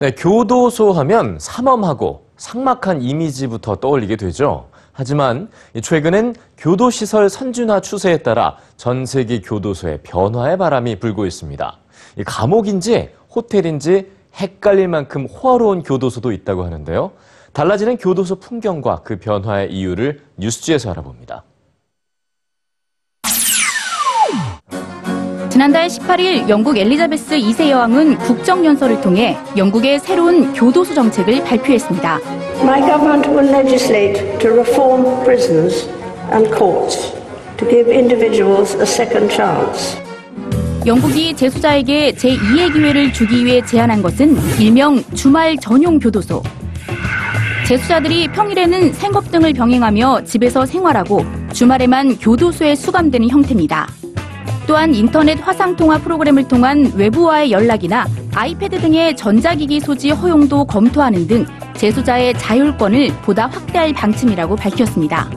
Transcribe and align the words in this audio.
네, 0.00 0.12
교도소 0.12 0.92
하면 0.92 1.38
삼엄하고 1.40 2.28
삭막한 2.36 3.02
이미지부터 3.02 3.74
떠올리게 3.74 4.14
되죠. 4.14 4.68
하지만 4.92 5.50
최근엔 5.82 6.36
교도시설 6.56 7.28
선진화 7.28 7.80
추세에 7.80 8.18
따라 8.18 8.58
전 8.76 9.04
세계 9.04 9.40
교도소의 9.40 9.98
변화의 10.04 10.56
바람이 10.56 11.00
불고 11.00 11.26
있습니다. 11.26 11.78
이 12.16 12.22
감옥인지 12.22 13.10
호텔인지 13.34 14.12
헷갈릴 14.36 14.86
만큼 14.86 15.26
호화로운 15.26 15.82
교도소도 15.82 16.30
있다고 16.30 16.62
하는데요. 16.62 17.10
달라지는 17.52 17.96
교도소 17.96 18.36
풍경과 18.36 19.02
그 19.02 19.18
변화의 19.18 19.72
이유를 19.72 20.20
뉴스지에서 20.36 20.92
알아봅니다. 20.92 21.42
지난달 25.58 25.88
18일 25.88 26.48
영국 26.48 26.78
엘리자베스 26.78 27.36
2세 27.36 27.68
여왕은 27.68 28.18
국정연설을 28.18 29.00
통해 29.00 29.36
영국의 29.56 29.98
새로운 29.98 30.52
교도소 30.52 30.94
정책을 30.94 31.42
발표했습니다. 31.42 32.20
My 32.62 32.80
government 32.80 33.28
will 33.28 33.52
legislate 33.52 34.38
to 34.38 34.52
reform 34.52 35.02
prisons 35.24 35.88
and 36.32 36.48
courts 36.56 37.12
to 37.56 37.68
give 37.68 37.92
individuals 37.92 38.76
a 38.76 38.82
second 38.82 39.34
chance. 39.34 40.00
영국이 40.86 41.34
재수자에게 41.34 42.12
제2의 42.12 42.72
기회를 42.72 43.12
주기 43.12 43.44
위해 43.44 43.60
제안한 43.60 44.00
것은 44.00 44.36
일명 44.60 45.02
주말 45.16 45.56
전용 45.56 45.98
교도소. 45.98 46.40
재수자들이 47.66 48.28
평일에는 48.28 48.92
생업 48.92 49.32
등을 49.32 49.54
병행하며 49.54 50.22
집에서 50.22 50.64
생활하고 50.64 51.24
주말에만 51.52 52.18
교도소에 52.18 52.76
수감되는 52.76 53.28
형태입니다. 53.28 53.97
또한 54.68 54.94
인터넷 54.94 55.40
화상통화 55.40 55.96
프로그램을 55.98 56.46
통한 56.46 56.92
외부와의 56.94 57.50
연락이나 57.50 58.06
아이패드 58.34 58.82
등의 58.82 59.16
전자기기 59.16 59.80
소지 59.80 60.10
허용도 60.10 60.66
검토하는 60.66 61.26
등 61.26 61.46
재수자의 61.74 62.34
자율권을 62.34 63.08
보다 63.22 63.46
확대할 63.46 63.94
방침이라고 63.94 64.56
밝혔습니다. 64.56 65.30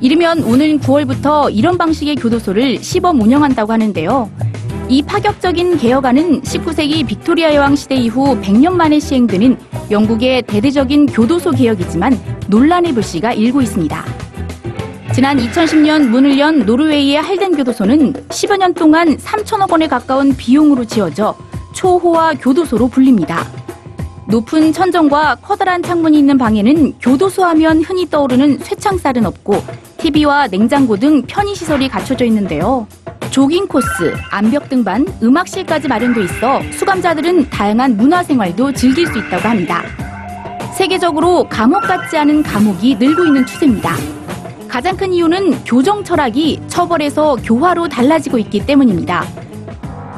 이르면 0.00 0.42
오는 0.44 0.80
9월부터 0.80 1.54
이런 1.54 1.76
방식의 1.76 2.16
교도소를 2.16 2.82
시범 2.82 3.20
운영한다고 3.20 3.74
하는데요. 3.74 4.30
이 4.88 5.02
파격적인 5.02 5.76
개혁안은 5.76 6.40
19세기 6.40 7.06
빅토리아 7.06 7.54
여왕 7.54 7.76
시대 7.76 7.94
이후 7.96 8.40
100년 8.40 8.72
만에 8.72 8.98
시행되는 8.98 9.58
영국의 9.90 10.42
대대적인 10.42 11.06
교도소 11.06 11.50
개혁이지만 11.50 12.18
논란의 12.48 12.94
불씨가 12.94 13.34
일고 13.34 13.60
있습니다. 13.60 14.15
지난 15.16 15.38
2010년 15.38 16.08
문을 16.08 16.38
연 16.38 16.66
노르웨이의 16.66 17.16
할덴 17.22 17.56
교도소는 17.56 18.12
10여 18.28 18.58
년 18.58 18.74
동안 18.74 19.16
3천억 19.16 19.72
원에 19.72 19.88
가까운 19.88 20.36
비용으로 20.36 20.84
지어져 20.84 21.34
초호화 21.72 22.34
교도소로 22.34 22.88
불립니다. 22.88 23.42
높은 24.28 24.74
천정과 24.74 25.36
커다란 25.36 25.82
창문이 25.82 26.18
있는 26.18 26.36
방에는 26.36 26.98
교도소 26.98 27.44
하면 27.46 27.82
흔히 27.82 28.06
떠오르는 28.10 28.58
쇠창살은 28.58 29.24
없고 29.24 29.64
TV와 29.96 30.48
냉장고 30.48 30.98
등 30.98 31.22
편의시설이 31.22 31.88
갖춰져 31.88 32.26
있는데요. 32.26 32.86
조깅 33.30 33.68
코스, 33.68 34.14
암벽 34.30 34.68
등반, 34.68 35.06
음악실까지 35.22 35.88
마련돼 35.88 36.24
있어 36.24 36.60
수감자들은 36.72 37.48
다양한 37.48 37.96
문화생활도 37.96 38.74
즐길 38.74 39.06
수 39.06 39.16
있다고 39.16 39.48
합니다. 39.48 39.82
세계적으로 40.76 41.48
감옥 41.48 41.80
같지 41.80 42.18
않은 42.18 42.42
감옥이 42.42 42.96
늘고 42.96 43.24
있는 43.24 43.46
추세입니다. 43.46 43.96
가장 44.68 44.96
큰 44.96 45.12
이유는 45.12 45.64
교정 45.64 46.04
철학이 46.04 46.60
처벌에서 46.66 47.36
교화로 47.36 47.88
달라지고 47.88 48.38
있기 48.38 48.66
때문입니다. 48.66 49.24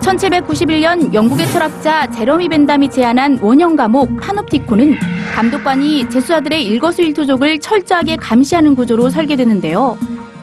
1791년 0.00 1.12
영국의 1.12 1.46
철학자 1.48 2.08
제러미 2.10 2.48
벤담이 2.48 2.88
제안한 2.90 3.40
원형 3.42 3.74
감옥 3.74 4.20
파놉티코는 4.20 4.96
감독관이 5.34 6.08
재수자들의 6.08 6.64
일거수일투족을 6.64 7.58
철저하게 7.58 8.16
감시하는 8.16 8.76
구조로 8.76 9.10
설계되는데요. 9.10 9.98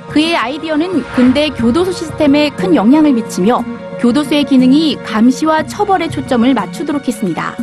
그의 0.09 0.35
아이디어는 0.35 1.03
근대 1.15 1.49
교도소 1.49 1.91
시스템에 1.91 2.49
큰 2.49 2.75
영향을 2.75 3.13
미치며 3.13 3.63
교도소의 3.99 4.43
기능이 4.43 4.97
감시와 4.97 5.63
처벌에 5.65 6.09
초점을 6.09 6.53
맞추도록 6.53 7.07
했습니다. 7.07 7.55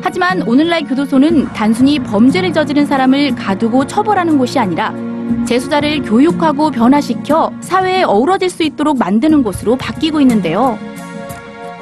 하지만 0.00 0.42
오늘날 0.42 0.84
교도소는 0.84 1.52
단순히 1.52 1.98
범죄를 1.98 2.52
저지른 2.52 2.86
사람을 2.86 3.34
가두고 3.34 3.86
처벌하는 3.86 4.38
곳이 4.38 4.58
아니라 4.58 4.94
재수자를 5.46 6.02
교육하고 6.02 6.70
변화시켜 6.70 7.52
사회에 7.60 8.02
어우러질 8.04 8.50
수 8.50 8.62
있도록 8.62 8.98
만드는 8.98 9.42
곳으로 9.42 9.76
바뀌고 9.76 10.20
있는데요. 10.22 10.78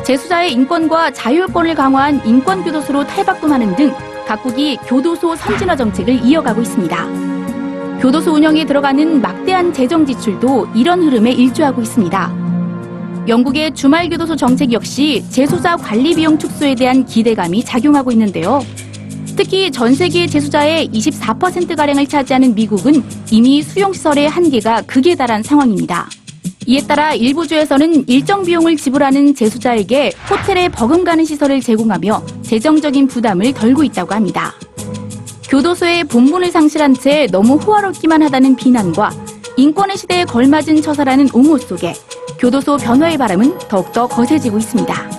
재수자의 0.05 0.53
인권과 0.53 1.13
자율권을 1.13 1.75
강화한 1.75 2.21
인권교도소로 2.27 3.07
탈바꿈하는 3.07 3.77
등 3.77 3.93
각국이 4.27 4.77
교도소 4.87 5.37
선진화 5.37 5.77
정책을 5.77 6.25
이어가고 6.25 6.61
있습니다. 6.63 7.07
교도소 8.01 8.33
운영에 8.33 8.65
들어가는 8.65 9.21
막대한 9.21 9.73
재정 9.73 10.05
지출도 10.05 10.69
이런 10.75 11.03
흐름에 11.03 11.31
일조하고 11.31 11.83
있습니다. 11.83 12.43
영국의 13.29 13.73
주말 13.75 14.09
교도소 14.09 14.35
정책 14.35 14.73
역시 14.73 15.25
재소자 15.31 15.77
관리 15.77 16.15
비용 16.15 16.37
축소에 16.37 16.75
대한 16.75 17.05
기대감이 17.05 17.65
작용하고 17.65 18.11
있는데요. 18.11 18.61
특히 19.37 19.71
전 19.71 19.95
세계 19.95 20.27
재수자의 20.27 20.89
24%가량을 20.91 22.07
차지하는 22.07 22.55
미국은 22.55 23.03
이미 23.31 23.63
수용시설의 23.63 24.29
한계가 24.29 24.83
극에 24.83 25.15
달한 25.15 25.43
상황입니다. 25.43 26.09
이에 26.67 26.81
따라 26.81 27.15
일부 27.15 27.47
주에서는 27.47 28.09
일정 28.09 28.45
비용을 28.45 28.77
지불하는 28.77 29.35
재수자에게 29.35 30.13
호텔에 30.31 30.69
버금가는 30.69 31.25
시설을 31.25 31.61
제공하며 31.61 32.25
재정적인 32.43 33.09
부담을 33.09 33.53
덜고 33.53 33.83
있다고 33.85 34.15
합니다. 34.15 34.55
교도소의 35.49 36.05
본분을 36.05 36.51
상실한 36.51 36.95
채 36.95 37.27
너무 37.31 37.57
호화롭기만 37.57 38.23
하다는 38.23 38.57
비난과 38.57 39.11
인권의 39.57 39.97
시대에 39.97 40.25
걸맞은 40.25 40.81
처사라는 40.81 41.29
옹호 41.35 41.59
속에 41.59 41.95
교도소 42.39 42.79
변화의 42.79 43.19
바람은 43.19 43.59
더욱더 43.69 44.07
거세지고 44.07 44.59
있습니다. 44.59 45.12